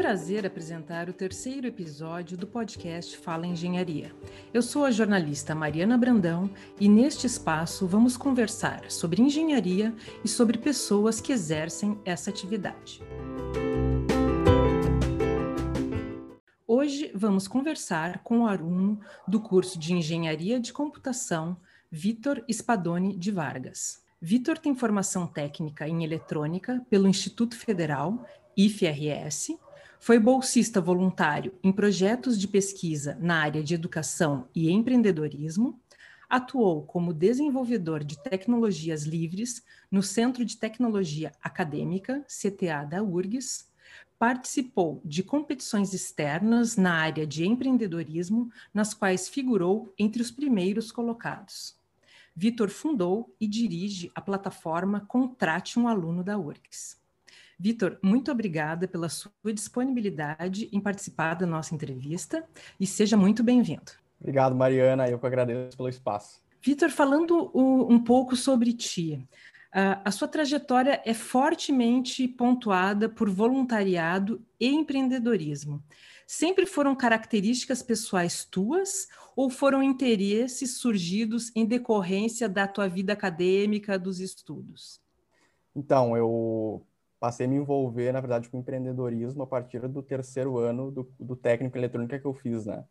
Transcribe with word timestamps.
prazer 0.00 0.46
apresentar 0.46 1.10
o 1.10 1.12
terceiro 1.12 1.66
episódio 1.66 2.34
do 2.34 2.46
podcast 2.46 3.18
Fala 3.18 3.46
Engenharia. 3.46 4.10
Eu 4.50 4.62
sou 4.62 4.86
a 4.86 4.90
jornalista 4.90 5.54
Mariana 5.54 5.98
Brandão 5.98 6.48
e 6.80 6.88
neste 6.88 7.26
espaço 7.26 7.86
vamos 7.86 8.16
conversar 8.16 8.90
sobre 8.90 9.20
engenharia 9.20 9.94
e 10.24 10.28
sobre 10.28 10.56
pessoas 10.56 11.20
que 11.20 11.30
exercem 11.30 12.00
essa 12.02 12.30
atividade. 12.30 13.02
Hoje 16.66 17.12
vamos 17.14 17.46
conversar 17.46 18.20
com 18.20 18.40
o 18.40 18.46
aluno 18.46 18.98
do 19.28 19.38
curso 19.38 19.78
de 19.78 19.92
Engenharia 19.92 20.58
de 20.58 20.72
Computação, 20.72 21.58
Vitor 21.90 22.42
Spadoni 22.50 23.18
de 23.18 23.30
Vargas. 23.30 24.02
Vitor 24.18 24.56
tem 24.56 24.74
formação 24.74 25.26
técnica 25.26 25.86
em 25.86 26.04
eletrônica 26.04 26.82
pelo 26.88 27.06
Instituto 27.06 27.54
Federal 27.54 28.24
IFRS, 28.56 29.58
foi 30.00 30.18
bolsista 30.18 30.80
voluntário 30.80 31.52
em 31.62 31.70
projetos 31.70 32.38
de 32.38 32.48
pesquisa 32.48 33.18
na 33.20 33.36
área 33.36 33.62
de 33.62 33.74
educação 33.74 34.48
e 34.54 34.70
empreendedorismo, 34.70 35.78
atuou 36.28 36.84
como 36.84 37.12
desenvolvedor 37.12 38.02
de 38.02 38.18
tecnologias 38.18 39.02
livres 39.02 39.62
no 39.90 40.02
Centro 40.02 40.42
de 40.42 40.56
Tecnologia 40.56 41.32
Acadêmica, 41.42 42.24
CTA 42.26 42.86
da 42.88 43.02
URGS, 43.02 43.68
participou 44.18 45.02
de 45.04 45.22
competições 45.22 45.92
externas 45.92 46.78
na 46.78 46.94
área 46.94 47.26
de 47.26 47.46
empreendedorismo, 47.46 48.50
nas 48.72 48.94
quais 48.94 49.28
figurou 49.28 49.92
entre 49.98 50.22
os 50.22 50.30
primeiros 50.30 50.90
colocados. 50.90 51.76
Vitor 52.34 52.70
fundou 52.70 53.34
e 53.38 53.46
dirige 53.46 54.10
a 54.14 54.20
plataforma 54.22 55.00
Contrate 55.00 55.78
um 55.78 55.86
Aluno 55.86 56.24
da 56.24 56.38
URGS. 56.38 56.99
Vitor, 57.62 57.98
muito 58.02 58.32
obrigada 58.32 58.88
pela 58.88 59.10
sua 59.10 59.30
disponibilidade 59.52 60.70
em 60.72 60.80
participar 60.80 61.34
da 61.34 61.44
nossa 61.44 61.74
entrevista 61.74 62.42
e 62.80 62.86
seja 62.86 63.18
muito 63.18 63.44
bem-vindo. 63.44 63.92
Obrigado, 64.18 64.56
Mariana. 64.56 65.06
Eu 65.10 65.18
que 65.18 65.26
agradeço 65.26 65.76
pelo 65.76 65.90
espaço. 65.90 66.40
Vitor, 66.62 66.88
falando 66.88 67.50
um 67.54 68.02
pouco 68.02 68.34
sobre 68.34 68.72
ti, 68.72 69.28
a 69.70 70.10
sua 70.10 70.26
trajetória 70.26 71.02
é 71.04 71.12
fortemente 71.12 72.26
pontuada 72.26 73.10
por 73.10 73.28
voluntariado 73.28 74.42
e 74.58 74.68
empreendedorismo. 74.68 75.82
Sempre 76.26 76.64
foram 76.64 76.96
características 76.96 77.82
pessoais 77.82 78.42
tuas 78.42 79.06
ou 79.36 79.50
foram 79.50 79.82
interesses 79.82 80.78
surgidos 80.78 81.52
em 81.54 81.66
decorrência 81.66 82.48
da 82.48 82.66
tua 82.66 82.88
vida 82.88 83.12
acadêmica, 83.12 83.98
dos 83.98 84.18
estudos? 84.18 84.98
Então, 85.76 86.16
eu 86.16 86.86
passei 87.20 87.46
a 87.46 87.48
me 87.48 87.56
envolver, 87.56 88.12
na 88.12 88.20
verdade, 88.20 88.48
com 88.48 88.58
empreendedorismo 88.58 89.42
a 89.42 89.46
partir 89.46 89.86
do 89.88 90.02
terceiro 90.02 90.58
ano 90.58 90.90
do, 90.90 91.12
do 91.20 91.36
técnico 91.36 91.76
em 91.76 91.80
eletrônica 91.80 92.18
que 92.18 92.26
eu 92.26 92.34
fiz, 92.34 92.66
né? 92.66 92.84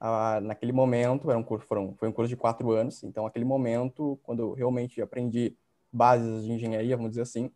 Ah, 0.00 0.40
naquele 0.40 0.72
momento, 0.72 1.30
era 1.30 1.38
um 1.38 1.42
curso, 1.42 1.66
foram, 1.66 1.94
foi 1.96 2.08
um 2.08 2.12
curso 2.12 2.28
de 2.28 2.36
quatro 2.36 2.70
anos, 2.72 3.02
então, 3.04 3.24
naquele 3.24 3.44
momento, 3.44 4.18
quando 4.22 4.40
eu 4.40 4.52
realmente 4.52 5.00
aprendi 5.02 5.56
bases 5.92 6.44
de 6.44 6.52
engenharia, 6.52 6.96
vamos 6.96 7.12
dizer 7.12 7.22
assim, 7.22 7.50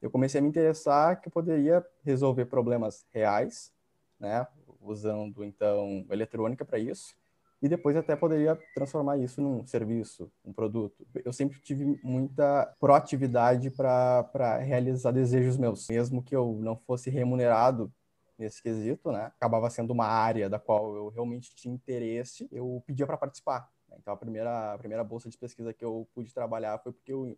eu 0.00 0.10
comecei 0.10 0.38
a 0.40 0.42
me 0.42 0.48
interessar 0.48 1.20
que 1.20 1.28
eu 1.28 1.32
poderia 1.32 1.84
resolver 2.04 2.46
problemas 2.46 3.06
reais, 3.10 3.72
né? 4.18 4.46
Usando, 4.80 5.44
então, 5.44 6.06
eletrônica 6.10 6.64
para 6.64 6.78
isso, 6.78 7.16
e 7.60 7.68
depois 7.68 7.96
até 7.96 8.14
poderia 8.14 8.56
transformar 8.74 9.18
isso 9.18 9.40
num 9.40 9.66
serviço, 9.66 10.30
um 10.44 10.52
produto. 10.52 11.06
Eu 11.24 11.32
sempre 11.32 11.60
tive 11.60 11.98
muita 12.02 12.72
proatividade 12.78 13.70
para 13.70 14.58
realizar 14.58 15.10
desejos 15.10 15.56
meus, 15.56 15.88
mesmo 15.88 16.22
que 16.22 16.36
eu 16.36 16.56
não 16.60 16.76
fosse 16.76 17.10
remunerado 17.10 17.92
nesse 18.38 18.62
quesito, 18.62 19.10
né? 19.10 19.24
Acabava 19.26 19.68
sendo 19.68 19.92
uma 19.92 20.06
área 20.06 20.48
da 20.48 20.58
qual 20.60 20.94
eu 20.94 21.08
realmente 21.08 21.54
tinha 21.56 21.74
interesse, 21.74 22.48
eu 22.52 22.82
pedia 22.86 23.06
para 23.06 23.16
participar. 23.16 23.68
Né? 23.88 23.96
Então 24.00 24.14
a 24.14 24.16
primeira 24.16 24.74
a 24.74 24.78
primeira 24.78 25.02
bolsa 25.02 25.28
de 25.28 25.36
pesquisa 25.36 25.74
que 25.74 25.84
eu 25.84 26.08
pude 26.14 26.32
trabalhar 26.32 26.78
foi 26.78 26.92
porque 26.92 27.12
eu 27.12 27.36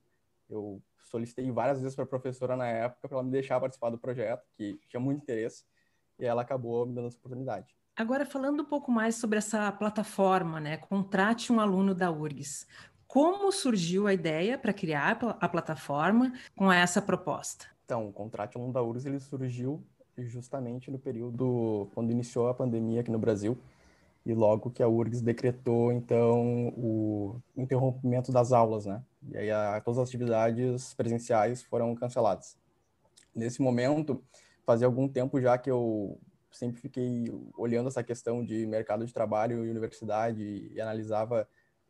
eu 0.50 0.82
solicitei 1.04 1.50
várias 1.50 1.80
vezes 1.80 1.94
para 1.94 2.04
a 2.04 2.09
professora 2.09 2.56
na 2.56 2.66
época 2.66 3.09
para 3.09 3.16
ela 3.16 3.22
me 3.25 3.30
deixar 3.30 3.60
participar 3.60 3.91
do 3.91 3.98
projeto, 3.98 4.44
que 4.53 4.78
tinha 4.88 5.00
muito 5.00 5.22
interesse, 5.22 5.64
e 6.19 6.25
ela 6.25 6.42
acabou 6.42 6.84
me 6.84 6.94
dando 6.94 7.06
essa 7.06 7.16
oportunidade. 7.16 7.79
Agora, 7.97 8.25
falando 8.25 8.62
um 8.62 8.65
pouco 8.65 8.91
mais 8.91 9.17
sobre 9.17 9.39
essa 9.39 9.71
plataforma, 9.73 10.59
né? 10.61 10.77
Contrate 10.77 11.53
um 11.53 11.61
aluno 11.61 11.95
da 11.95 12.11
URGS. 12.11 12.67
Como 13.06 13.51
surgiu 13.51 14.06
a 14.06 14.15
ideia 14.15 14.56
para 14.56 14.73
criar 14.73 15.19
a 15.41 15.49
plataforma 15.49 16.33
com 16.55 16.73
essa 16.73 17.03
proposta? 17.03 17.67
Então, 17.84 18.09
o 18.09 18.12
Contrate 18.12 18.56
um 18.56 18.61
aluno 18.61 18.73
da 18.73 18.83
URGS 18.83 19.06
ele 19.06 19.21
surgiu 19.21 19.83
justamente 20.17 20.91
no 20.91 20.99
período 20.99 21.89
quando 21.95 22.11
iniciou 22.11 22.49
a 22.49 22.55
pandemia 22.55 23.01
aqui 23.01 23.11
no 23.11 23.19
Brasil 23.19 23.59
e 24.25 24.34
logo 24.34 24.71
que 24.71 24.83
a 24.83 24.89
URGS 24.89 25.22
decretou 25.22 25.93
então 25.93 26.69
o 26.77 27.41
interrompimento 27.57 28.31
das 28.31 28.53
aulas, 28.53 28.87
né? 28.87 29.03
E 29.31 29.37
aí 29.37 29.51
a, 29.51 29.81
todas 29.81 29.99
as 29.99 30.09
atividades 30.09 30.95
presenciais 30.95 31.62
foram 31.62 31.95
canceladas. 31.95 32.57
Nesse 33.34 33.62
momento, 33.62 34.22
fazia 34.65 34.87
algum 34.87 35.09
tempo 35.09 35.41
já 35.41 35.57
que 35.57 35.71
eu 35.71 36.19
sempre 36.50 36.81
fiquei 36.81 37.25
olhando 37.56 37.88
essa 37.88 38.03
questão 38.03 38.44
de 38.44 38.66
mercado 38.66 39.05
de 39.06 39.12
trabalho 39.12 39.65
e 39.65 39.71
universidade 39.71 40.71
e 40.72 40.81
analisava 40.81 41.49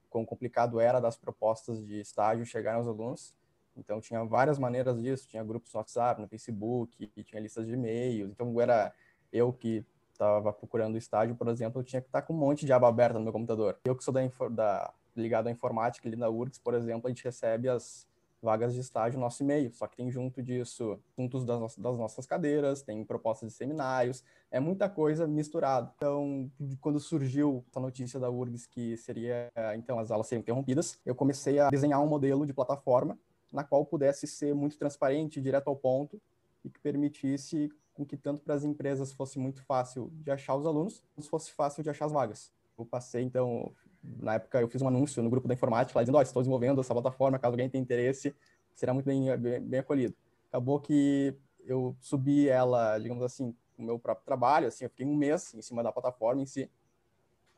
quão 0.09 0.25
complicado 0.25 0.81
era 0.81 1.01
das 1.01 1.17
propostas 1.17 1.85
de 1.85 2.01
estágio 2.01 2.45
chegar 2.45 2.75
aos 2.75 2.87
alunos. 2.87 3.35
Então 3.77 4.01
tinha 4.01 4.25
várias 4.25 4.59
maneiras 4.59 5.01
disso, 5.01 5.29
tinha 5.29 5.43
grupos 5.45 5.73
no 5.73 5.79
WhatsApp, 5.79 6.21
no 6.21 6.29
Facebook, 6.29 7.07
tinha 7.25 7.41
listas 7.41 7.67
de 7.67 7.73
e-mails. 7.73 8.31
Então 8.31 8.61
era 8.61 8.93
eu 9.33 9.53
que 9.53 9.85
estava 10.13 10.53
procurando 10.53 10.99
estágio, 10.99 11.35
por 11.35 11.49
exemplo, 11.49 11.81
eu 11.81 11.85
tinha 11.85 12.03
que 12.03 12.09
estar 12.09 12.23
com 12.23 12.35
um 12.35 12.37
monte 12.37 12.67
de 12.67 12.73
aba 12.73 12.89
aberta 12.89 13.19
no 13.19 13.25
meu 13.25 13.33
computador. 13.33 13.79
Eu 13.85 13.97
que 13.97 14.05
sou 14.05 14.13
da, 14.13 14.23
da 14.51 14.93
ligado 15.17 15.47
à 15.47 15.51
informática 15.51 16.09
ali 16.09 16.17
na 16.17 16.29
URGS, 16.29 16.59
por 16.59 16.75
exemplo, 16.75 17.07
a 17.07 17.11
gente 17.11 17.25
recebe 17.25 17.69
as 17.69 18.07
vagas 18.43 18.75
de 18.75 18.81
estágio 18.81 19.19
no 19.19 19.25
nosso 19.25 19.43
e-mail. 19.43 19.73
Só 19.73 19.87
que 19.87 19.97
tem 19.97 20.11
junto 20.11 20.43
disso 20.43 20.99
assuntos 21.13 21.45
das, 21.45 21.77
das 21.77 21.99
nossas 21.99 22.27
cadeiras, 22.27 22.83
tem 22.83 23.05
propostas 23.05 23.51
de 23.51 23.55
seminários, 23.55 24.25
é 24.51 24.59
muita 24.59 24.89
coisa 24.89 25.27
misturada. 25.27 25.93
Então, 25.97 26.51
quando 26.81 26.99
surgiu 26.99 27.65
essa 27.71 27.81
notícia 27.81 28.19
da 28.19 28.31
URGS 28.31 28.67
que 28.67 28.97
seria, 28.97 29.51
então, 29.77 29.99
as 29.99 30.11
aulas 30.11 30.27
seriam 30.27 30.41
interrompidas, 30.41 30.99
eu 31.05 31.15
comecei 31.15 31.59
a 31.59 31.69
desenhar 31.69 32.03
um 32.03 32.09
modelo 32.09 32.47
de 32.47 32.53
plataforma 32.53 33.19
na 33.53 33.65
qual 33.65 33.85
pudesse 33.85 34.27
ser 34.27 34.55
muito 34.55 34.79
transparente, 34.79 35.41
direto 35.41 35.69
ao 35.69 35.77
ponto, 35.77 36.21
e 36.65 36.71
que 36.71 36.79
permitisse 36.81 37.71
com 37.93 38.05
que 38.05 38.17
tanto 38.17 38.43
para 38.43 38.55
as 38.55 38.65
empresas 38.65 39.13
fosse 39.13 39.39
muito 39.39 39.63
fácil 39.65 40.11
de 40.13 40.31
achar 40.31 40.55
os 40.55 40.67
alunos, 40.67 41.03
quanto 41.15 41.29
fosse 41.29 41.53
fácil 41.53 41.83
de 41.83 41.91
achar 41.91 42.07
as 42.07 42.13
vagas. 42.13 42.53
Eu 42.79 42.85
passei, 42.85 43.23
então, 43.23 43.73
na 44.03 44.35
época 44.35 44.61
eu 44.61 44.69
fiz 44.69 44.81
um 44.83 44.89
anúncio 44.89 45.23
no 45.23 45.31
grupo 45.31 45.47
da 45.47 45.55
informática 45.55 45.99
lá 45.99 46.03
dizendo, 46.03 46.17
ó, 46.17 46.19
oh, 46.19 46.23
estou 46.23 46.43
desenvolvendo 46.43 46.81
essa 46.81 46.95
plataforma, 46.95 47.39
caso 47.39 47.53
alguém 47.53 47.69
tenha 47.69 47.83
interesse, 47.83 48.35
será 48.75 48.95
muito 48.95 49.07
bem, 49.07 49.37
bem, 49.37 49.61
bem, 49.61 49.81
acolhido. 49.81 50.15
Acabou 50.49 50.81
que 50.81 51.37
eu 51.65 51.97
subi 52.01 52.49
ela, 52.49 52.99
digamos 52.99 53.23
assim, 53.23 53.55
o 53.79 53.83
meu 53.83 53.99
próprio 53.99 54.25
trabalho, 54.25 54.69
assim, 54.69 54.85
eu 54.85 54.91
fiquei 54.91 55.07
um 55.07 55.15
mês 55.15 55.55
em 55.55 55.63
cima 55.63 55.83
da 55.83 55.93
plataforma 55.93 56.43
em 56.43 56.47
si. 56.47 56.71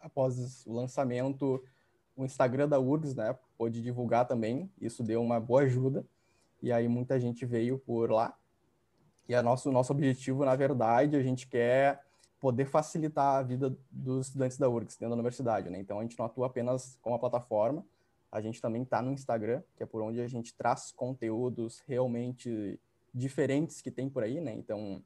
Após 0.00 0.66
o 0.66 0.72
lançamento, 0.72 1.62
o 2.16 2.24
Instagram 2.24 2.68
da 2.68 2.78
URGS, 2.78 3.14
né, 3.14 3.36
pôde 3.56 3.80
divulgar 3.80 4.26
também, 4.26 4.70
isso 4.80 5.02
deu 5.02 5.22
uma 5.22 5.38
boa 5.38 5.62
ajuda, 5.62 6.04
e 6.60 6.72
aí 6.72 6.88
muita 6.88 7.18
gente 7.18 7.46
veio 7.46 7.78
por 7.78 8.10
lá. 8.10 8.36
E 9.28 9.34
a 9.34 9.42
nosso, 9.42 9.70
nosso 9.70 9.92
objetivo, 9.92 10.44
na 10.44 10.56
verdade, 10.56 11.16
a 11.16 11.22
gente 11.22 11.46
quer 11.46 12.04
poder 12.42 12.64
facilitar 12.64 13.36
a 13.36 13.42
vida 13.44 13.72
dos 13.88 14.26
estudantes 14.26 14.58
da 14.58 14.68
URGS 14.68 14.96
dentro 14.96 15.10
da 15.10 15.14
universidade, 15.14 15.70
né? 15.70 15.78
Então 15.78 16.00
a 16.00 16.02
gente 16.02 16.18
não 16.18 16.26
atua 16.26 16.48
apenas 16.48 16.98
com 17.00 17.14
a 17.14 17.18
plataforma, 17.18 17.86
a 18.32 18.40
gente 18.40 18.60
também 18.60 18.82
está 18.82 19.00
no 19.00 19.12
Instagram, 19.12 19.62
que 19.76 19.84
é 19.84 19.86
por 19.86 20.02
onde 20.02 20.20
a 20.20 20.26
gente 20.26 20.52
traz 20.52 20.90
conteúdos 20.90 21.80
realmente 21.86 22.80
diferentes 23.14 23.80
que 23.80 23.92
tem 23.92 24.10
por 24.10 24.24
aí, 24.24 24.40
né? 24.40 24.52
Então 24.54 25.00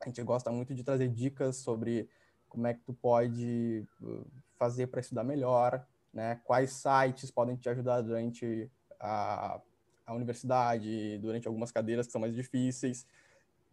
a 0.00 0.08
gente 0.08 0.22
gosta 0.22 0.50
muito 0.50 0.74
de 0.74 0.82
trazer 0.82 1.08
dicas 1.08 1.56
sobre 1.56 2.08
como 2.48 2.66
é 2.66 2.72
que 2.72 2.80
tu 2.80 2.94
pode 2.94 3.86
uh, 4.00 4.26
fazer 4.56 4.86
para 4.86 5.00
estudar 5.00 5.22
melhor, 5.22 5.86
né? 6.14 6.40
Quais 6.44 6.70
sites 6.72 7.30
podem 7.30 7.56
te 7.56 7.68
ajudar 7.68 8.00
durante 8.00 8.70
a, 8.98 9.60
a 10.06 10.14
universidade, 10.14 11.18
durante 11.18 11.46
algumas 11.46 11.70
cadeiras 11.70 12.06
que 12.06 12.12
são 12.12 12.22
mais 12.22 12.34
difíceis. 12.34 13.06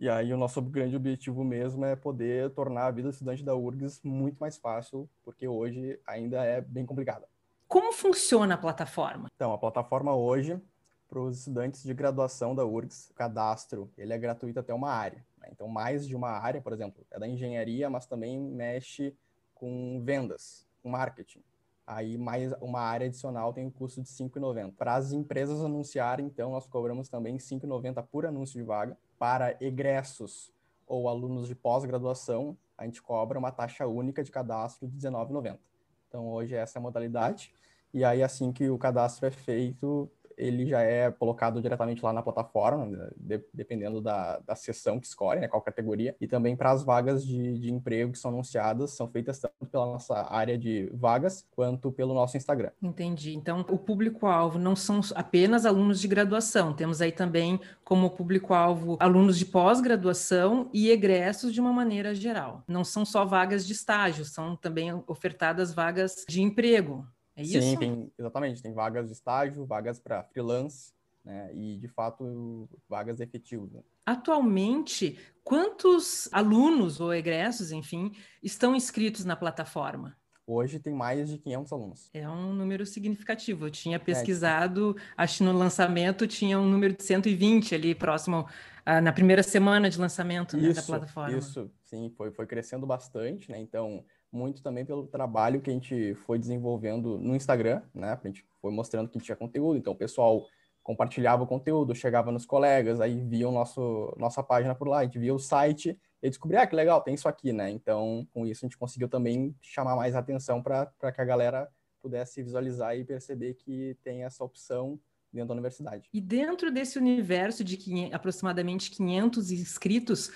E 0.01 0.09
aí 0.09 0.33
o 0.33 0.37
nosso 0.37 0.59
grande 0.63 0.95
objetivo 0.95 1.43
mesmo 1.43 1.85
é 1.85 1.95
poder 1.95 2.49
tornar 2.55 2.87
a 2.87 2.91
vida 2.91 3.09
do 3.09 3.11
estudante 3.11 3.43
da 3.43 3.55
URGS 3.55 4.01
muito 4.03 4.35
mais 4.39 4.57
fácil, 4.57 5.07
porque 5.23 5.47
hoje 5.47 5.99
ainda 6.07 6.43
é 6.43 6.59
bem 6.59 6.87
complicada. 6.87 7.27
Como 7.67 7.93
funciona 7.93 8.55
a 8.55 8.57
plataforma? 8.57 9.29
Então, 9.35 9.53
a 9.53 9.59
plataforma 9.59 10.15
hoje, 10.15 10.59
para 11.07 11.19
os 11.19 11.37
estudantes 11.37 11.83
de 11.83 11.93
graduação 11.93 12.55
da 12.55 12.65
URGS, 12.65 13.11
o 13.11 13.13
cadastro, 13.13 13.91
ele 13.95 14.11
é 14.11 14.17
gratuito 14.17 14.59
até 14.59 14.73
uma 14.73 14.89
área. 14.89 15.23
Né? 15.37 15.49
Então, 15.51 15.67
mais 15.67 16.07
de 16.07 16.15
uma 16.15 16.31
área, 16.31 16.59
por 16.59 16.73
exemplo, 16.73 17.05
é 17.11 17.19
da 17.19 17.27
engenharia, 17.27 17.87
mas 17.87 18.07
também 18.07 18.39
mexe 18.39 19.15
com 19.53 20.01
vendas, 20.03 20.67
com 20.81 20.89
marketing. 20.89 21.43
Aí, 21.85 22.17
mais 22.17 22.51
uma 22.53 22.81
área 22.81 23.05
adicional 23.05 23.53
tem 23.53 23.67
um 23.67 23.71
custo 23.71 24.01
de 24.01 24.09
R$ 24.09 24.29
5,90. 24.29 24.73
Para 24.75 24.95
as 24.95 25.11
empresas 25.11 25.63
anunciarem, 25.63 26.25
então, 26.25 26.49
nós 26.49 26.65
cobramos 26.65 27.07
também 27.07 27.33
R$ 27.33 27.39
5,90 27.39 28.03
por 28.11 28.25
anúncio 28.25 28.59
de 28.59 28.65
vaga 28.65 28.97
para 29.21 29.55
egressos 29.61 30.51
ou 30.87 31.07
alunos 31.07 31.47
de 31.47 31.53
pós-graduação, 31.53 32.57
a 32.75 32.85
gente 32.85 33.03
cobra 33.03 33.37
uma 33.37 33.51
taxa 33.51 33.85
única 33.85 34.23
de 34.23 34.31
cadastro 34.31 34.87
de 34.87 35.07
R$19,90. 35.07 35.59
Então, 36.07 36.27
hoje 36.27 36.55
essa 36.55 36.79
é 36.79 36.79
a 36.79 36.81
modalidade. 36.81 37.53
E 37.93 38.03
aí, 38.03 38.23
assim 38.23 38.51
que 38.51 38.67
o 38.67 38.79
cadastro 38.79 39.27
é 39.27 39.29
feito, 39.29 40.11
ele 40.41 40.65
já 40.65 40.81
é 40.81 41.11
colocado 41.11 41.61
diretamente 41.61 42.03
lá 42.03 42.11
na 42.11 42.21
plataforma, 42.21 42.85
né, 42.85 43.09
de, 43.15 43.43
dependendo 43.53 44.01
da, 44.01 44.39
da 44.39 44.55
seção 44.55 44.99
que 44.99 45.05
escolhe, 45.05 45.39
né, 45.39 45.47
qual 45.47 45.61
categoria, 45.61 46.15
e 46.19 46.27
também 46.27 46.55
para 46.55 46.71
as 46.71 46.83
vagas 46.83 47.25
de, 47.25 47.59
de 47.59 47.71
emprego 47.71 48.11
que 48.11 48.17
são 48.17 48.31
anunciadas, 48.31 48.91
são 48.91 49.07
feitas 49.07 49.39
tanto 49.39 49.69
pela 49.71 49.85
nossa 49.85 50.27
área 50.33 50.57
de 50.57 50.89
vagas, 50.93 51.45
quanto 51.51 51.91
pelo 51.91 52.13
nosso 52.13 52.35
Instagram. 52.35 52.71
Entendi. 52.81 53.35
Então, 53.35 53.61
o 53.69 53.77
público-alvo 53.77 54.57
não 54.57 54.75
são 54.75 54.99
apenas 55.15 55.65
alunos 55.65 56.01
de 56.01 56.07
graduação, 56.07 56.73
temos 56.73 57.01
aí 57.01 57.11
também 57.11 57.59
como 57.83 58.09
público-alvo 58.09 58.97
alunos 58.99 59.37
de 59.37 59.45
pós-graduação 59.45 60.69
e 60.73 60.89
egressos 60.89 61.53
de 61.53 61.61
uma 61.61 61.71
maneira 61.71 62.15
geral. 62.15 62.63
Não 62.67 62.83
são 62.83 63.05
só 63.05 63.25
vagas 63.25 63.65
de 63.65 63.73
estágio, 63.73 64.25
são 64.25 64.55
também 64.55 64.91
ofertadas 65.07 65.73
vagas 65.73 66.25
de 66.27 66.41
emprego. 66.41 67.05
É 67.35 67.41
isso? 67.43 67.61
Sim, 67.61 67.77
tem, 67.77 68.11
exatamente. 68.17 68.61
Tem 68.61 68.73
vagas 68.73 69.07
de 69.07 69.13
estágio, 69.13 69.65
vagas 69.65 69.99
para 69.99 70.23
freelance, 70.23 70.93
né? 71.23 71.51
E, 71.53 71.77
de 71.77 71.87
fato, 71.87 72.69
vagas 72.89 73.19
efetivas. 73.19 73.71
Né? 73.71 73.81
Atualmente, 74.05 75.17
quantos 75.43 76.27
alunos 76.31 76.99
ou 76.99 77.13
egressos, 77.13 77.71
enfim, 77.71 78.11
estão 78.41 78.75
inscritos 78.75 79.23
na 79.25 79.35
plataforma? 79.35 80.17
Hoje 80.45 80.79
tem 80.79 80.93
mais 80.93 81.29
de 81.29 81.37
500 81.37 81.71
alunos. 81.71 82.09
É 82.13 82.27
um 82.27 82.51
número 82.53 82.85
significativo. 82.85 83.67
Eu 83.67 83.71
tinha 83.71 83.95
é, 83.95 83.99
pesquisado, 83.99 84.95
é, 84.97 85.23
acho 85.23 85.37
que 85.37 85.43
no 85.43 85.53
lançamento 85.53 86.27
tinha 86.27 86.59
um 86.59 86.67
número 86.67 86.93
de 86.93 87.03
120 87.03 87.75
ali 87.75 87.95
próximo 87.95 88.47
ah, 88.85 88.99
na 88.99 89.13
primeira 89.13 89.43
semana 89.43 89.89
de 89.89 89.99
lançamento 89.99 90.57
né, 90.57 90.73
da 90.73 90.81
plataforma. 90.81 91.37
Isso, 91.37 91.71
sim, 91.91 92.09
foi, 92.15 92.31
foi 92.31 92.47
crescendo 92.47 92.87
bastante, 92.87 93.51
né? 93.51 93.59
Então, 93.59 94.03
muito 94.31 94.63
também 94.63 94.85
pelo 94.85 95.05
trabalho 95.05 95.61
que 95.61 95.69
a 95.69 95.73
gente 95.73 96.15
foi 96.15 96.39
desenvolvendo 96.39 97.19
no 97.19 97.35
Instagram, 97.35 97.81
né? 97.93 98.17
A 98.23 98.27
gente 98.27 98.45
foi 98.61 98.71
mostrando 98.71 99.09
que 99.09 99.19
tinha 99.19 99.35
conteúdo, 99.35 99.77
então 99.77 99.91
o 99.93 99.97
pessoal 99.97 100.47
compartilhava 100.81 101.43
o 101.43 101.47
conteúdo, 101.47 101.93
chegava 101.93 102.31
nos 102.31 102.45
colegas, 102.45 103.01
aí 103.01 103.19
via 103.19 103.47
o 103.47 103.51
nosso, 103.51 104.15
nossa 104.17 104.41
página 104.41 104.73
por 104.73 104.87
lá, 104.87 104.99
a 104.99 105.03
gente 105.03 105.19
via 105.19 105.33
o 105.33 105.37
site 105.37 105.99
e 106.23 106.29
descobria, 106.29 106.61
ah, 106.61 106.67
que 106.67 106.75
legal, 106.75 107.01
tem 107.01 107.13
isso 107.13 107.27
aqui, 107.27 107.51
né? 107.51 107.69
Então, 107.69 108.27
com 108.33 108.47
isso 108.47 108.65
a 108.65 108.67
gente 108.67 108.77
conseguiu 108.77 109.09
também 109.09 109.55
chamar 109.61 109.95
mais 109.95 110.15
atenção 110.15 110.63
para 110.63 110.87
que 111.13 111.21
a 111.21 111.25
galera 111.25 111.69
pudesse 112.01 112.41
visualizar 112.41 112.97
e 112.97 113.03
perceber 113.03 113.53
que 113.55 113.95
tem 114.03 114.23
essa 114.23 114.43
opção 114.43 114.99
dentro 115.31 115.49
da 115.49 115.53
universidade. 115.53 116.09
E 116.13 116.19
dentro 116.19 116.71
desse 116.71 116.97
universo 116.97 117.63
de 117.63 117.77
500, 117.77 118.13
aproximadamente 118.13 118.91
500 118.91 119.51
inscritos, 119.51 120.31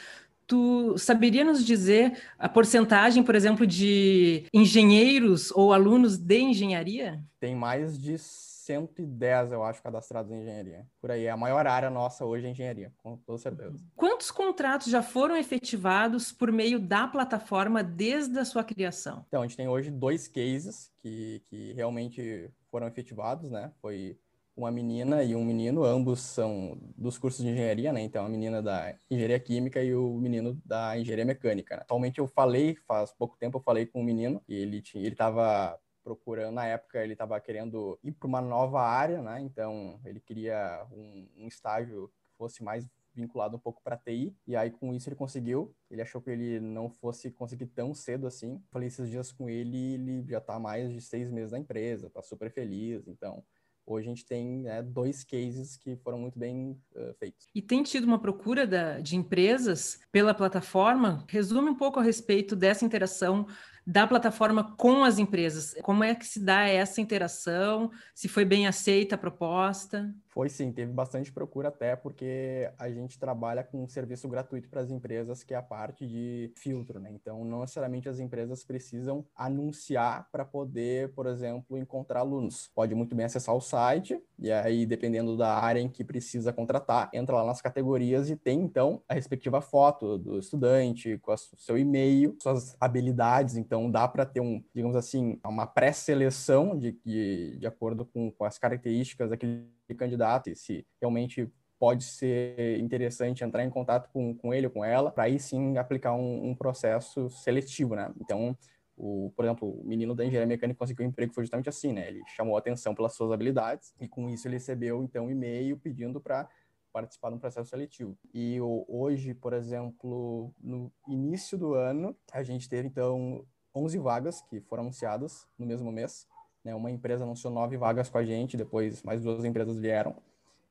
Tu 0.48 0.98
saberia 0.98 1.44
nos 1.44 1.66
dizer 1.66 2.22
a 2.38 2.48
porcentagem, 2.48 3.24
por 3.24 3.36
exemplo, 3.36 3.66
de 3.66 4.46
engenheiros 4.54 5.52
ou 5.52 5.74
alunos 5.74 6.18
de 6.18 6.40
engenharia? 6.40 7.24
Tem 7.40 7.56
mais 7.56 7.98
de 7.98 8.18
110, 8.66 9.52
eu 9.52 9.64
acho, 9.64 9.82
cadastrados 9.82 10.32
em 10.32 10.42
engenharia. 10.42 10.88
Por 11.00 11.12
aí, 11.12 11.30
a 11.30 11.38
maior 11.38 11.68
área 11.68 11.90
nossa 11.90 12.26
hoje 12.26 12.48
é 12.48 12.50
engenharia, 12.50 12.92
com 12.98 13.16
toda 13.18 13.38
certeza. 13.38 13.78
Quantos 13.96 14.32
contratos 14.32 14.88
já 14.88 15.04
foram 15.04 15.38
efetivados 15.38 16.32
por 16.32 16.52
meio 16.52 16.80
da 16.80 17.08
plataforma 17.08 17.84
desde 17.84 18.38
a 18.40 18.46
sua 18.46 18.64
criação? 18.64 19.24
Então, 19.28 19.42
a 19.42 19.48
gente 19.48 19.58
tem 19.58 19.68
hoje 19.68 19.92
dois 19.92 20.28
cases 20.28 20.92
que, 20.98 21.42
que 21.46 21.74
realmente 21.74 22.50
foram 22.72 22.88
efetivados, 22.88 23.52
né? 23.52 23.72
Foi 23.82 24.18
uma 24.56 24.72
menina 24.72 25.24
e 25.24 25.36
um 25.36 25.44
menino, 25.44 25.84
ambos 25.84 26.22
são 26.22 26.78
dos 26.98 27.18
cursos 27.18 27.44
de 27.44 27.52
engenharia, 27.52 27.92
né? 27.92 28.02
Então, 28.02 28.26
a 28.26 28.30
menina 28.30 28.62
da 28.62 28.96
engenharia 29.10 29.40
química 29.40 29.84
e 29.84 29.94
o 29.94 30.14
menino 30.14 30.60
da 30.66 30.98
engenharia 30.98 31.26
mecânica. 31.26 31.76
Né? 31.76 31.82
Atualmente, 31.82 32.20
eu 32.20 32.28
falei, 32.28 32.76
faz 32.88 33.12
pouco 33.12 33.38
tempo, 33.38 33.58
eu 33.58 33.62
falei 33.62 33.86
com 33.86 34.02
um 34.02 34.04
menino 34.04 34.42
e 34.48 34.56
ele 34.56 34.82
tinha, 34.82 35.04
ele 35.04 35.14
estava 35.14 35.78
procurando, 36.04 36.54
na 36.54 36.66
época, 36.68 37.04
ele 37.04 37.14
estava 37.14 37.40
querendo 37.40 38.00
ir 38.04 38.12
para 38.12 38.28
uma 38.28 38.40
nova 38.40 38.82
área, 38.82 39.22
né? 39.22 39.42
Então, 39.42 40.00
ele 40.06 40.20
queria 40.20 40.86
um, 40.92 41.28
um 41.38 41.48
estágio 41.48 42.08
que 42.08 42.38
fosse 42.38 42.64
mais 42.64 42.88
vinculado 43.16 43.56
um 43.56 43.60
pouco 43.60 43.82
para 43.82 43.98
TI, 43.98 44.36
e 44.46 44.56
aí 44.56 44.70
com 44.70 44.94
isso 44.94 45.10
ele 45.10 45.16
conseguiu. 45.16 45.74
Ele 45.90 46.02
achou 46.02 46.22
que 46.22 46.30
ele 46.30 46.60
não 46.60 46.90
fosse 46.90 47.32
conseguir 47.32 47.68
tão 47.68 47.94
cedo 47.94 48.28
assim. 48.28 48.62
Falei 48.70 48.88
esses 48.88 49.10
dias 49.10 49.32
com 49.32 49.50
ele, 49.50 49.96
ele 49.96 50.26
já 50.28 50.40
está 50.40 50.60
mais 50.60 50.92
de 50.92 51.02
seis 51.02 51.32
meses 51.32 51.52
na 51.52 51.60
empresa, 51.60 52.08
está 52.08 52.22
super 52.22 52.52
feliz. 52.52 53.08
Então, 53.08 53.44
Hoje 53.86 54.08
a 54.08 54.10
gente 54.10 54.26
tem 54.26 54.62
né, 54.62 54.82
dois 54.82 55.24
cases 55.24 55.78
que 55.78 55.96
foram 55.98 56.18
muito 56.18 56.40
bem 56.40 56.72
uh, 56.96 57.14
feitos. 57.20 57.48
E 57.54 57.62
tem 57.62 57.84
tido 57.84 58.06
uma 58.06 58.20
procura 58.20 58.66
da, 58.66 59.00
de 59.00 59.16
empresas 59.16 60.00
pela 60.12 60.34
plataforma? 60.34 61.24
Resume 61.30 61.70
um 61.70 61.76
pouco 61.76 62.00
a 62.00 62.04
respeito 62.04 62.56
dessa 62.56 62.84
interação 62.84 63.46
da 63.86 64.08
plataforma 64.08 64.76
com 64.76 65.04
as 65.04 65.20
empresas. 65.20 65.76
Como 65.84 66.04
é 66.04 66.16
que 66.16 66.26
se 66.26 66.40
dá 66.40 66.64
essa 66.64 67.00
interação? 67.00 67.92
Se 68.16 68.28
foi 68.28 68.44
bem 68.44 68.66
aceita 68.66 69.14
a 69.14 69.20
proposta? 69.20 70.12
Foi 70.36 70.50
sim, 70.50 70.70
teve 70.70 70.92
bastante 70.92 71.32
procura 71.32 71.70
até 71.70 71.96
porque 71.96 72.70
a 72.78 72.90
gente 72.90 73.18
trabalha 73.18 73.64
com 73.64 73.82
um 73.82 73.88
serviço 73.88 74.28
gratuito 74.28 74.68
para 74.68 74.82
as 74.82 74.92
empresas 74.92 75.44
que 75.44 75.54
é 75.54 75.58
a 75.58 75.62
parte 75.62 76.06
de 76.06 76.52
filtro, 76.58 77.00
né? 77.00 77.10
Então, 77.10 77.46
não 77.46 77.62
necessariamente 77.62 78.10
as 78.10 78.20
empresas 78.20 78.62
precisam 78.62 79.26
anunciar 79.34 80.28
para 80.34 80.44
poder, 80.44 81.14
por 81.14 81.26
exemplo, 81.26 81.78
encontrar 81.78 82.20
alunos. 82.20 82.70
Pode 82.76 82.94
muito 82.94 83.16
bem 83.16 83.26
acessar 83.26 83.56
o 83.56 83.62
site 83.62 84.22
e 84.38 84.52
aí, 84.52 84.86
dependendo 84.86 85.38
da 85.38 85.58
área 85.58 85.80
em 85.80 85.88
que 85.88 86.04
precisa 86.04 86.52
contratar, 86.52 87.10
entra 87.14 87.38
lá 87.38 87.46
nas 87.46 87.62
categorias 87.62 88.30
e 88.30 88.36
tem 88.36 88.60
então 88.60 89.02
a 89.08 89.14
respectiva 89.14 89.62
foto 89.62 90.18
do 90.18 90.38
estudante, 90.38 91.18
com 91.20 91.32
o 91.32 91.38
seu 91.38 91.78
e-mail, 91.78 92.36
suas 92.42 92.76
habilidades. 92.82 93.56
Então, 93.56 93.90
dá 93.90 94.06
para 94.06 94.26
ter 94.26 94.42
um, 94.42 94.62
digamos 94.74 94.98
assim, 94.98 95.40
uma 95.46 95.66
pré-seleção 95.66 96.78
de, 96.78 96.92
de, 97.06 97.58
de 97.58 97.66
acordo 97.66 98.04
com, 98.04 98.30
com 98.32 98.44
as 98.44 98.58
características 98.58 99.30
daquele 99.30 99.74
candidato 99.98 100.25
e 100.48 100.56
se 100.56 100.86
realmente 101.02 101.52
pode 101.80 102.04
ser 102.04 102.80
interessante 102.80 103.44
entrar 103.44 103.64
em 103.64 103.70
contato 103.70 104.10
com, 104.12 104.36
com 104.36 104.54
ele 104.54 104.68
ou 104.68 104.74
com 104.74 104.84
ela, 104.84 105.12
para 105.12 105.26
aí 105.26 105.40
sim 105.40 105.78
aplicar 105.78 106.14
um, 106.14 106.50
um, 106.50 106.56
processo 106.56 107.30
seletivo, 107.30 107.96
né? 107.96 108.12
Então, 108.20 108.58
o, 108.98 109.32
por 109.36 109.44
exemplo, 109.44 109.70
o 109.70 109.86
menino 109.86 110.16
da 110.16 110.26
engenharia 110.26 110.48
mecânica 110.48 110.80
conseguiu 110.80 111.06
um 111.06 111.10
emprego 111.10 111.34
foi 111.34 111.44
justamente 111.44 111.68
assim, 111.68 111.92
né? 111.92 112.08
Ele 112.08 112.24
chamou 112.36 112.58
atenção 112.58 112.96
pelas 112.96 113.14
suas 113.14 113.32
habilidades 113.32 113.94
e 114.00 114.08
com 114.08 114.30
isso 114.30 114.48
ele 114.48 114.56
recebeu 114.56 115.04
então 115.04 115.26
um 115.26 115.32
e-mail 115.32 115.78
pedindo 115.78 116.22
para 116.22 116.48
participar 116.94 117.30
de 117.30 117.36
um 117.36 117.40
processo 117.40 117.70
seletivo. 117.70 118.18
E 118.34 118.58
hoje, 118.62 119.34
por 119.34 119.52
exemplo, 119.52 120.54
no 120.62 120.90
início 121.10 121.58
do 121.58 121.74
ano, 121.74 122.16
a 122.32 122.42
gente 122.42 122.70
teve 122.70 122.88
então 122.88 123.46
11 123.76 123.98
vagas 124.00 124.42
que 124.44 124.62
foram 124.62 124.84
anunciadas 124.84 125.46
no 125.60 125.66
mesmo 125.66 125.92
mês 125.92 126.26
né? 126.66 126.74
Uma 126.74 126.90
empresa 126.90 127.24
anunciou 127.24 127.54
nove 127.54 127.78
vagas 127.78 128.10
com 128.10 128.18
a 128.18 128.26
gente, 128.26 128.58
depois 128.58 129.04
mais 129.04 129.22
duas 129.22 129.46
empresas 129.46 129.78
vieram. 129.78 130.16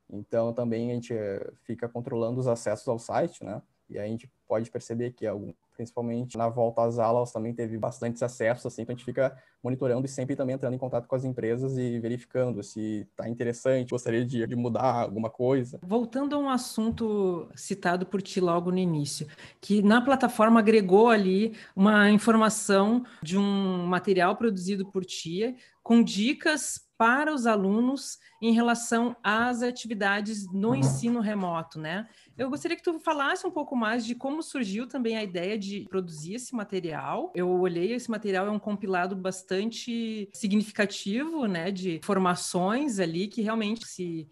Então, 0.09 0.53
também 0.53 0.91
a 0.91 0.93
gente 0.93 1.13
eh, 1.13 1.51
fica 1.63 1.89
controlando 1.89 2.39
os 2.39 2.47
acessos 2.47 2.87
ao 2.87 2.99
site, 2.99 3.43
né? 3.43 3.61
E 3.89 3.97
a 3.97 4.05
gente 4.05 4.29
pode 4.47 4.69
perceber 4.69 5.13
que, 5.13 5.25
algum, 5.25 5.53
principalmente 5.75 6.37
na 6.37 6.49
volta 6.49 6.83
às 6.83 6.97
aulas, 6.97 7.31
também 7.31 7.53
teve 7.53 7.77
bastantes 7.77 8.23
acessos, 8.23 8.65
assim, 8.65 8.81
então 8.81 8.93
a 8.93 8.97
gente 8.97 9.05
fica 9.05 9.35
monitorando 9.63 10.05
e 10.05 10.09
sempre 10.09 10.35
também 10.35 10.55
entrando 10.55 10.73
em 10.73 10.77
contato 10.77 11.07
com 11.07 11.15
as 11.15 11.25
empresas 11.25 11.77
e 11.77 11.99
verificando 11.99 12.61
se 12.63 13.07
está 13.09 13.27
interessante, 13.27 13.89
gostaria 13.89 14.25
de, 14.25 14.45
de, 14.45 14.55
mudar 14.55 15.01
alguma 15.01 15.29
coisa. 15.29 15.79
Voltando 15.83 16.35
a 16.35 16.39
um 16.39 16.49
assunto 16.49 17.49
citado 17.55 18.05
por 18.05 18.21
ti 18.21 18.39
logo 18.39 18.71
no 18.71 18.77
início, 18.77 19.27
que 19.59 19.81
na 19.81 20.01
plataforma 20.01 20.59
agregou 20.59 21.09
ali 21.09 21.55
uma 21.75 22.09
informação 22.09 23.03
de 23.21 23.37
um 23.37 23.85
material 23.85 24.35
produzido 24.35 24.85
por 24.91 25.03
ti, 25.03 25.55
com 25.81 26.03
dicas 26.03 26.84
para 26.97 27.33
os 27.33 27.45
alunos 27.45 28.17
em 28.41 28.53
relação 28.53 29.15
às 29.23 29.61
atividades 29.61 30.51
no 30.51 30.75
ensino 30.75 31.19
remoto, 31.19 31.79
né? 31.79 32.07
Eu 32.37 32.49
gostaria 32.49 32.77
que 32.77 32.83
tu 32.83 32.99
falasse 32.99 33.45
um 33.45 33.51
pouco 33.51 33.75
mais 33.75 34.05
de 34.05 34.15
como 34.15 34.41
surgiu 34.41 34.87
também 34.87 35.17
a 35.17 35.23
ideia 35.23 35.57
de 35.57 35.85
produzir 35.89 36.35
esse 36.35 36.55
material. 36.55 37.31
Eu 37.35 37.49
olhei 37.49 37.93
esse 37.93 38.09
material 38.09 38.47
é 38.47 38.51
um 38.51 38.59
compilado 38.59 39.15
bastante 39.15 40.29
significativo, 40.33 41.45
né, 41.45 41.71
de 41.71 42.01
formações 42.03 42.99
ali 42.99 43.27
que 43.27 43.41
realmente 43.41 43.87
se 43.87 44.27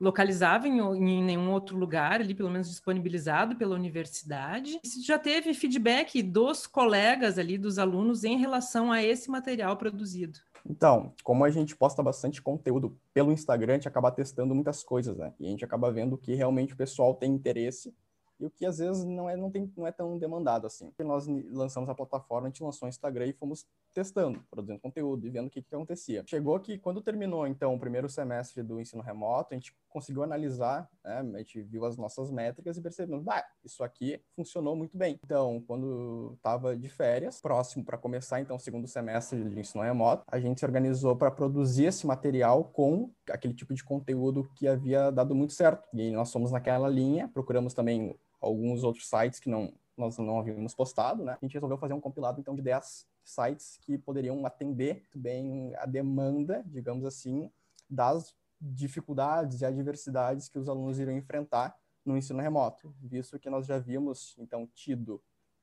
localizava 0.00 0.68
em, 0.68 0.78
em, 0.78 1.24
nenhum 1.24 1.50
outro 1.50 1.76
lugar 1.76 2.20
ali, 2.20 2.34
pelo 2.34 2.50
menos 2.50 2.68
disponibilizado 2.68 3.56
pela 3.56 3.74
universidade. 3.74 4.78
Se 4.84 5.02
já 5.02 5.18
teve 5.18 5.52
feedback 5.54 6.22
dos 6.22 6.66
colegas 6.66 7.38
ali, 7.38 7.58
dos 7.58 7.78
alunos, 7.78 8.22
em 8.22 8.38
relação 8.38 8.92
a 8.92 9.02
esse 9.02 9.30
material 9.30 9.76
produzido? 9.76 10.38
Então, 10.64 11.12
como 11.22 11.44
a 11.44 11.50
gente 11.50 11.76
posta 11.76 12.02
bastante 12.02 12.40
conteúdo 12.42 12.96
pelo 13.12 13.32
Instagram, 13.32 13.72
a 13.72 13.76
gente 13.76 13.88
acaba 13.88 14.10
testando 14.10 14.54
muitas 14.54 14.82
coisas, 14.82 15.16
né? 15.16 15.34
E 15.38 15.46
a 15.46 15.50
gente 15.50 15.64
acaba 15.64 15.90
vendo 15.90 16.16
que 16.16 16.34
realmente 16.34 16.74
o 16.74 16.76
pessoal 16.76 17.14
tem 17.14 17.32
interesse 17.32 17.94
e 18.40 18.46
o 18.46 18.50
que 18.50 18.64
às 18.64 18.78
vezes 18.78 19.04
não 19.04 19.28
é, 19.28 19.36
não 19.36 19.50
tem, 19.50 19.72
não 19.76 19.86
é 19.86 19.92
tão 19.92 20.18
demandado 20.18 20.66
assim. 20.66 20.92
Nós 21.00 21.26
lançamos 21.26 21.88
a 21.88 21.94
plataforma, 21.94 22.46
a 22.46 22.50
gente 22.50 22.62
lançou 22.62 22.86
o 22.86 22.88
Instagram 22.88 23.26
e 23.26 23.32
fomos 23.32 23.66
testando, 23.92 24.42
produzindo 24.50 24.78
conteúdo 24.78 25.26
e 25.26 25.30
vendo 25.30 25.48
o 25.48 25.50
que, 25.50 25.62
que 25.62 25.74
acontecia. 25.74 26.22
Chegou 26.26 26.58
que 26.60 26.78
quando 26.78 27.00
terminou, 27.00 27.46
então, 27.46 27.74
o 27.74 27.80
primeiro 27.80 28.08
semestre 28.08 28.62
do 28.62 28.80
ensino 28.80 29.02
remoto, 29.02 29.54
a 29.54 29.56
gente 29.56 29.74
conseguiu 29.88 30.22
analisar, 30.22 30.88
né, 31.04 31.20
a 31.34 31.38
gente 31.38 31.62
viu 31.62 31.84
as 31.84 31.96
nossas 31.96 32.30
métricas 32.30 32.76
e 32.76 32.80
percebemos, 32.80 33.26
ah, 33.28 33.44
isso 33.64 33.82
aqui 33.82 34.20
funcionou 34.36 34.76
muito 34.76 34.96
bem. 34.96 35.18
Então, 35.24 35.62
quando 35.66 36.34
estava 36.36 36.76
de 36.76 36.88
férias, 36.88 37.40
próximo 37.40 37.84
para 37.84 37.98
começar, 37.98 38.40
então, 38.40 38.56
o 38.56 38.60
segundo 38.60 38.86
semestre 38.86 39.42
de 39.42 39.60
ensino 39.60 39.82
remoto, 39.82 40.22
a 40.28 40.38
gente 40.38 40.60
se 40.60 40.66
organizou 40.66 41.16
para 41.16 41.30
produzir 41.30 41.86
esse 41.86 42.06
material 42.06 42.64
com 42.64 43.10
aquele 43.28 43.54
tipo 43.54 43.74
de 43.74 43.82
conteúdo 43.82 44.48
que 44.54 44.68
havia 44.68 45.10
dado 45.10 45.34
muito 45.34 45.52
certo. 45.52 45.88
E 45.92 46.10
nós 46.12 46.32
fomos 46.32 46.52
naquela 46.52 46.88
linha, 46.88 47.28
procuramos 47.28 47.74
também 47.74 48.16
alguns 48.40 48.84
outros 48.84 49.08
sites 49.08 49.40
que 49.40 49.48
não 49.48 49.72
nós 49.96 50.16
não 50.16 50.38
havíamos 50.38 50.74
postado, 50.74 51.24
né? 51.24 51.32
A 51.32 51.44
gente 51.44 51.54
resolveu 51.54 51.76
fazer 51.76 51.92
um 51.92 52.00
compilado 52.00 52.40
então 52.40 52.54
de 52.54 52.62
10 52.62 53.04
sites 53.24 53.78
que 53.82 53.98
poderiam 53.98 54.46
atender 54.46 55.02
bem 55.12 55.74
a 55.76 55.84
demanda, 55.84 56.62
digamos 56.66 57.04
assim, 57.04 57.50
das 57.90 58.34
dificuldades 58.60 59.60
e 59.60 59.64
adversidades 59.64 60.48
que 60.48 60.58
os 60.58 60.68
alunos 60.68 60.98
iriam 60.98 61.16
enfrentar 61.16 61.76
no 62.04 62.16
ensino 62.16 62.40
remoto, 62.40 62.94
visto 63.02 63.38
que 63.38 63.50
nós 63.50 63.66
já 63.66 63.76
havíamos 63.76 64.34
então 64.38 64.66
tido 64.72 65.20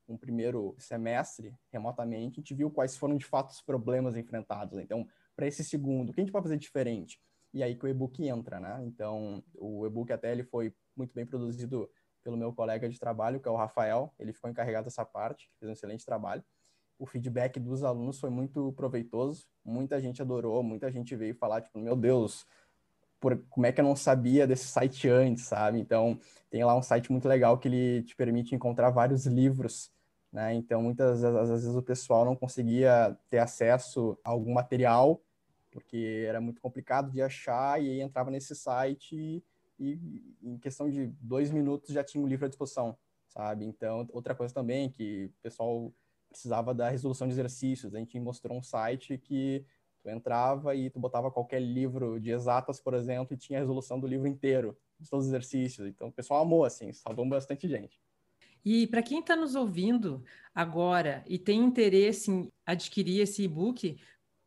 um 0.08 0.16
primeiro 0.16 0.74
semestre 0.78 1.52
remotamente, 1.72 2.38
a 2.38 2.40
gente 2.40 2.54
viu 2.54 2.70
quais 2.70 2.96
foram 2.96 3.16
de 3.16 3.24
fato 3.24 3.50
os 3.50 3.60
problemas 3.60 4.16
enfrentados. 4.16 4.78
Então, 4.78 5.06
para 5.34 5.46
esse 5.46 5.64
segundo, 5.64 6.10
o 6.10 6.12
que 6.12 6.20
a 6.20 6.22
gente 6.22 6.32
pode 6.32 6.44
fazer 6.44 6.56
diferente? 6.56 7.20
E 7.52 7.62
aí 7.62 7.74
que 7.74 7.84
o 7.84 7.88
e-book 7.88 8.24
entra, 8.24 8.60
né? 8.60 8.84
Então, 8.84 9.42
o 9.54 9.84
e-book 9.84 10.12
até 10.12 10.30
ele 10.30 10.44
foi 10.44 10.72
muito 10.94 11.12
bem 11.12 11.26
produzido 11.26 11.90
pelo 12.26 12.36
meu 12.36 12.52
colega 12.52 12.88
de 12.88 12.98
trabalho, 12.98 13.38
que 13.38 13.46
é 13.46 13.50
o 13.52 13.54
Rafael, 13.54 14.12
ele 14.18 14.32
ficou 14.32 14.50
encarregado 14.50 14.86
dessa 14.86 15.04
parte, 15.04 15.48
fez 15.60 15.70
um 15.70 15.72
excelente 15.72 16.04
trabalho. 16.04 16.42
O 16.98 17.06
feedback 17.06 17.60
dos 17.60 17.84
alunos 17.84 18.18
foi 18.18 18.30
muito 18.30 18.72
proveitoso, 18.72 19.46
muita 19.64 20.00
gente 20.00 20.20
adorou, 20.20 20.60
muita 20.60 20.90
gente 20.90 21.14
veio 21.14 21.36
falar, 21.36 21.60
tipo, 21.60 21.78
meu 21.78 21.94
Deus, 21.94 22.44
por, 23.20 23.40
como 23.48 23.64
é 23.64 23.70
que 23.70 23.80
eu 23.80 23.84
não 23.84 23.94
sabia 23.94 24.44
desse 24.44 24.66
site 24.66 25.08
antes, 25.08 25.44
sabe? 25.44 25.78
Então, 25.78 26.18
tem 26.50 26.64
lá 26.64 26.76
um 26.76 26.82
site 26.82 27.12
muito 27.12 27.28
legal 27.28 27.58
que 27.58 27.68
ele 27.68 28.02
te 28.02 28.16
permite 28.16 28.56
encontrar 28.56 28.90
vários 28.90 29.24
livros, 29.24 29.92
né? 30.32 30.52
Então, 30.52 30.82
muitas 30.82 31.22
às 31.22 31.48
vezes 31.48 31.76
o 31.76 31.82
pessoal 31.82 32.24
não 32.24 32.34
conseguia 32.34 33.16
ter 33.28 33.38
acesso 33.38 34.18
a 34.24 34.30
algum 34.30 34.52
material, 34.52 35.22
porque 35.70 36.24
era 36.26 36.40
muito 36.40 36.60
complicado 36.60 37.08
de 37.08 37.22
achar, 37.22 37.80
e 37.80 37.88
aí 37.88 38.00
entrava 38.00 38.32
nesse 38.32 38.56
site 38.56 39.14
e 39.14 39.44
e 39.78 40.36
em 40.42 40.58
questão 40.58 40.90
de 40.90 41.06
dois 41.20 41.50
minutos 41.50 41.92
já 41.92 42.02
tinha 42.02 42.22
o 42.22 42.26
livro 42.26 42.46
à 42.46 42.48
disposição, 42.48 42.96
sabe? 43.28 43.64
Então, 43.64 44.06
outra 44.12 44.34
coisa 44.34 44.52
também 44.52 44.90
que 44.90 45.26
o 45.26 45.42
pessoal 45.42 45.92
precisava 46.30 46.74
da 46.74 46.88
resolução 46.88 47.26
de 47.26 47.34
exercícios. 47.34 47.94
A 47.94 47.98
gente 47.98 48.18
mostrou 48.20 48.56
um 48.56 48.62
site 48.62 49.16
que 49.18 49.64
tu 50.02 50.10
entrava 50.10 50.74
e 50.74 50.90
tu 50.90 50.98
botava 50.98 51.30
qualquer 51.30 51.60
livro 51.60 52.20
de 52.20 52.30
exatas, 52.30 52.80
por 52.80 52.94
exemplo, 52.94 53.34
e 53.34 53.36
tinha 53.36 53.58
a 53.58 53.62
resolução 53.62 53.98
do 53.98 54.06
livro 54.06 54.26
inteiro, 54.26 54.76
de 54.98 55.08
todos 55.08 55.26
os 55.26 55.32
exercícios. 55.32 55.88
Então, 55.88 56.08
o 56.08 56.12
pessoal 56.12 56.42
amou, 56.42 56.64
assim, 56.64 56.92
salvou 56.92 57.26
bastante 57.28 57.68
gente. 57.68 58.00
E 58.64 58.86
para 58.88 59.02
quem 59.02 59.20
está 59.20 59.36
nos 59.36 59.54
ouvindo 59.54 60.24
agora 60.54 61.24
e 61.28 61.38
tem 61.38 61.60
interesse 61.60 62.30
em 62.30 62.52
adquirir 62.64 63.20
esse 63.20 63.44
e-book, 63.44 63.96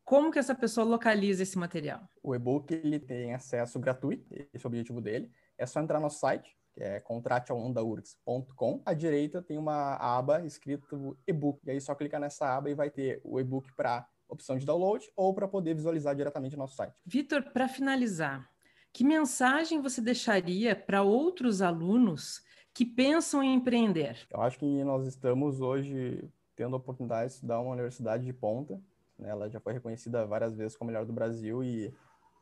como 0.09 0.31
que 0.31 0.39
essa 0.39 0.55
pessoa 0.55 0.87
localiza 0.87 1.43
esse 1.43 1.55
material? 1.55 2.01
O 2.23 2.33
e-book 2.33 2.73
ele 2.73 2.99
tem 2.99 3.35
acesso 3.35 3.79
gratuito, 3.79 4.25
esse 4.33 4.65
é 4.65 4.65
o 4.65 4.67
objetivo 4.67 4.99
dele. 4.99 5.31
É 5.55 5.67
só 5.67 5.79
entrar 5.79 5.99
no 5.99 6.09
site, 6.09 6.57
que 6.73 6.81
é 6.81 6.99
contrateaondaurgs.com. 6.99 8.81
À 8.83 8.95
direita 8.95 9.39
tem 9.39 9.55
uma 9.55 9.97
aba 9.97 10.43
escrito 10.43 11.15
e-book. 11.27 11.59
E 11.63 11.69
aí 11.69 11.79
só 11.79 11.93
clicar 11.93 12.19
nessa 12.19 12.57
aba 12.57 12.71
e 12.71 12.73
vai 12.73 12.89
ter 12.89 13.21
o 13.23 13.39
e-book 13.39 13.71
para 13.75 14.03
opção 14.27 14.57
de 14.57 14.65
download 14.65 15.07
ou 15.15 15.31
para 15.31 15.47
poder 15.47 15.75
visualizar 15.75 16.15
diretamente 16.15 16.55
no 16.55 16.63
nosso 16.63 16.75
site. 16.75 16.95
Vitor, 17.05 17.43
para 17.53 17.67
finalizar, 17.67 18.49
que 18.91 19.03
mensagem 19.03 19.79
você 19.79 20.01
deixaria 20.01 20.75
para 20.75 21.03
outros 21.03 21.61
alunos 21.61 22.41
que 22.73 22.83
pensam 22.83 23.43
em 23.43 23.53
empreender? 23.53 24.25
Eu 24.31 24.41
acho 24.41 24.57
que 24.57 24.83
nós 24.83 25.05
estamos 25.05 25.61
hoje 25.61 26.27
tendo 26.55 26.75
a 26.75 26.79
oportunidade 26.79 27.27
de 27.27 27.33
estudar 27.35 27.59
uma 27.59 27.73
universidade 27.73 28.25
de 28.25 28.33
ponta 28.33 28.81
né? 29.19 29.29
Ela 29.29 29.49
já 29.49 29.59
foi 29.59 29.73
reconhecida 29.73 30.25
várias 30.25 30.55
vezes 30.55 30.75
como 30.75 30.89
melhor 30.89 31.05
do 31.05 31.13
Brasil 31.13 31.63
e, 31.63 31.93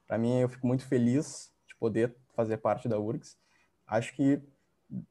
para 0.07 0.17
mim, 0.17 0.39
eu 0.39 0.49
fico 0.49 0.65
muito 0.65 0.85
feliz 0.85 1.51
de 1.67 1.75
poder 1.75 2.15
fazer 2.35 2.57
parte 2.57 2.87
da 2.87 2.99
URGS. 2.99 3.37
Acho 3.85 4.15
que 4.15 4.41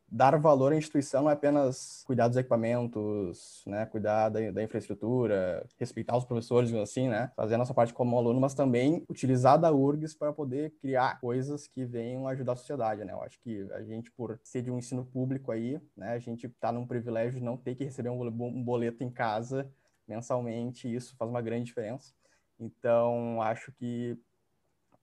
dar 0.09 0.39
valor 0.39 0.73
à 0.73 0.77
instituição 0.77 1.23
não 1.23 1.31
é 1.31 1.35
apenas 1.35 2.03
cuidar 2.07 2.29
dos 2.29 2.37
equipamentos, 2.37 3.63
né, 3.67 3.85
cuidar 3.85 4.31
da, 4.31 4.51
da, 4.51 4.63
infraestrutura, 4.63 5.67
respeitar 5.79 6.17
os 6.17 6.25
professores, 6.25 6.73
assim, 6.73 7.09
né, 7.09 7.31
fazer 7.37 7.57
a 7.57 7.59
nossa 7.59 7.75
parte 7.75 7.93
como 7.93 8.17
aluno, 8.17 8.41
mas 8.41 8.55
também 8.55 9.05
utilizar 9.09 9.59
da 9.59 9.71
URGS 9.71 10.15
para 10.15 10.33
poder 10.33 10.73
criar 10.81 11.21
coisas 11.21 11.67
que 11.67 11.85
venham 11.85 12.27
ajudar 12.29 12.53
a 12.53 12.57
sociedade, 12.57 13.05
né. 13.05 13.13
Eu 13.13 13.23
acho 13.23 13.39
que 13.41 13.69
a 13.73 13.83
gente, 13.83 14.11
por 14.13 14.41
ser 14.43 14.63
de 14.63 14.71
um 14.71 14.79
ensino 14.79 15.05
público 15.05 15.53
aí, 15.53 15.79
né, 15.95 16.15
a 16.15 16.19
gente 16.19 16.47
está 16.47 16.73
num 16.73 16.87
privilégio 16.87 17.39
de 17.39 17.45
não 17.45 17.57
ter 17.57 17.75
que 17.75 17.85
receber 17.85 18.09
um 18.09 18.65
boleto 18.65 19.05
em 19.05 19.11
casa 19.11 19.71
mensalmente, 20.07 20.93
isso 20.93 21.17
faz 21.17 21.31
uma 21.31 21.43
grande 21.43 21.67
diferença. 21.67 22.15
Então, 22.59 23.41
acho 23.43 23.73
que 23.73 24.19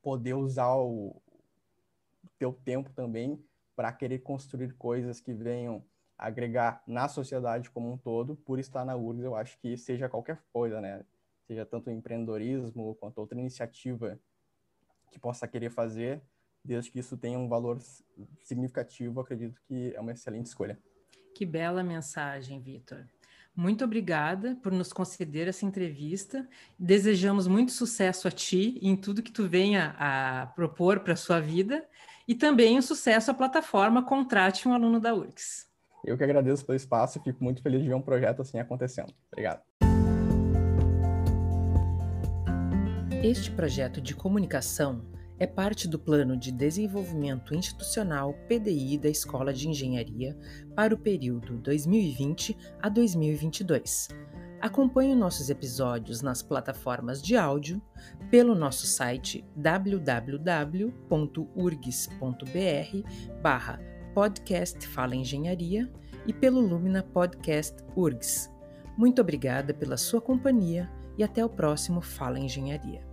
poder 0.02 0.34
usar 0.34 0.76
o 0.76 1.22
teu 2.38 2.54
tempo 2.54 2.92
também 2.92 3.44
para 3.76 3.92
querer 3.92 4.20
construir 4.20 4.74
coisas 4.74 5.20
que 5.20 5.34
venham 5.34 5.84
agregar 6.18 6.84
na 6.88 7.08
sociedade 7.08 7.70
como 7.70 7.92
um 7.92 7.98
todo, 7.98 8.36
por 8.36 8.60
estar 8.60 8.86
na 8.86 8.96
URGS, 8.96 9.24
eu 9.24 9.36
acho 9.36 9.60
que 9.60 9.76
seja 9.78 10.08
qualquer 10.08 10.42
coisa, 10.52 10.80
né? 10.80 11.04
Seja 11.48 11.66
tanto 11.66 11.90
empreendedorismo 11.90 12.96
quanto 12.96 13.18
outra 13.18 13.38
iniciativa 13.38 14.20
que 15.12 15.20
possa 15.20 15.48
querer 15.48 15.70
fazer, 15.70 16.22
desde 16.64 16.92
que 16.92 17.00
isso 17.00 17.18
tenha 17.18 17.38
um 17.38 17.48
valor 17.48 17.80
significativo, 18.42 19.20
acredito 19.20 19.62
que 19.68 19.94
é 19.96 20.00
uma 20.00 20.12
excelente 20.12 20.46
escolha. 20.46 20.80
Que 21.36 21.46
bela 21.46 21.84
mensagem, 21.84 22.62
Vitor. 22.62 23.06
Muito 23.56 23.84
obrigada 23.86 24.58
por 24.64 24.72
nos 24.72 24.92
conceder 24.92 25.48
essa 25.48 25.64
entrevista. 25.64 26.48
Desejamos 26.78 27.46
muito 27.46 27.72
sucesso 27.72 28.28
a 28.28 28.32
ti 28.32 28.80
em 28.82 28.96
tudo 28.96 29.22
que 29.22 29.32
tu 29.32 29.48
venha 29.48 29.96
a 30.00 30.48
propor 30.56 31.02
para 31.02 31.14
a 31.14 31.16
sua 31.16 31.40
vida 31.40 31.86
e 32.28 32.34
também 32.34 32.80
um 32.80 32.82
sucesso 32.82 33.30
à 33.30 33.34
plataforma 33.34 34.04
Contrate 34.04 34.68
um 34.68 34.74
Aluno 34.74 35.00
da 35.00 35.14
URGS. 35.14 35.68
Eu 36.04 36.18
que 36.18 36.24
agradeço 36.24 36.66
pelo 36.66 36.76
espaço 36.76 37.20
e 37.20 37.22
fico 37.22 37.44
muito 37.44 37.62
feliz 37.62 37.84
de 37.84 37.88
ver 37.88 37.94
um 37.94 38.02
projeto 38.02 38.42
assim 38.42 38.60
acontecendo. 38.60 39.14
Obrigado. 39.32 39.62
Este 43.24 43.52
projeto 43.52 44.02
de 44.02 44.16
comunicação 44.16 45.13
é 45.40 45.48
parte 45.48 45.88
do 45.88 46.00
Plano 46.00 46.38
de 46.38 46.52
Desenvolvimento 46.52 47.56
Institucional 47.56 48.34
PDI 48.48 48.98
da 48.98 49.10
Escola 49.10 49.54
de 49.54 49.68
Engenharia 49.68 50.38
para 50.76 50.94
o 50.94 50.98
período 50.98 51.58
2020 51.58 52.56
a 52.82 52.90
2022. 52.90 54.10
Acompanhe 54.62 55.14
nossos 55.14 55.50
episódios 55.50 56.22
nas 56.22 56.42
plataformas 56.42 57.22
de 57.22 57.36
áudio, 57.36 57.82
pelo 58.32 58.56
nosso 58.56 58.88
site 58.88 59.44
www.urgs.br 59.56 60.92
barra 63.42 63.80
podcast 64.14 64.88
Fala 64.88 65.16
Engenharia 65.16 65.92
e 66.26 66.32
pelo 66.32 66.62
Lumina 66.62 67.04
Podcast 67.04 67.84
URGS. 67.96 68.50
Muito 68.98 69.20
obrigada 69.22 69.74
pela 69.74 69.98
sua 69.98 70.22
companhia 70.22 70.90
e 71.18 71.24
até 71.24 71.44
o 71.44 71.50
próximo 71.50 72.00
Fala 72.00 72.40
Engenharia. 72.40 73.13